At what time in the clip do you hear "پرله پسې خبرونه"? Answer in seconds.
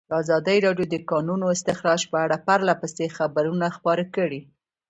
2.47-3.65